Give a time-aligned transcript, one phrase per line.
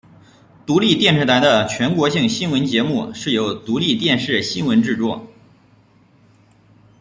[0.65, 5.27] 独立电视台的全国性新闻节目是由独立电视新闻制作。